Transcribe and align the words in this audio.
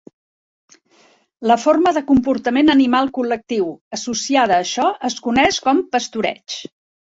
La 1.51 1.57
forma 1.63 1.91
de 1.97 2.03
comportament 2.07 2.75
animal 2.75 3.13
col·lectiu 3.19 3.69
associada 4.01 4.59
a 4.59 4.67
això 4.69 4.91
es 5.13 5.23
coneix 5.31 5.65
com 5.69 5.87
"pastoreig". 5.97 6.61